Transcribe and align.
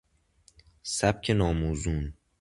سبک 0.83 1.29
ناموزون 1.29 2.13